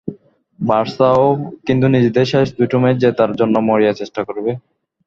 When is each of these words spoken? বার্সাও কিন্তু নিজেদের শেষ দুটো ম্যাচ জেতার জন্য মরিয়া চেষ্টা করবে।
বার্সাও 0.59 1.23
কিন্তু 1.67 1.85
নিজেদের 1.87 2.25
শেষ 2.31 2.47
দুটো 2.59 2.77
ম্যাচ 2.81 2.95
জেতার 3.03 3.31
জন্য 3.39 3.55
মরিয়া 3.67 3.93
চেষ্টা 3.99 4.21
করবে। 4.27 4.51